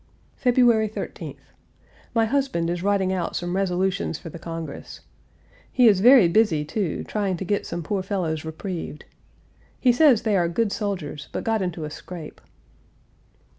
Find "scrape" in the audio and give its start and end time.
11.91-12.41